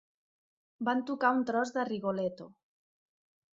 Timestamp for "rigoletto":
1.91-2.51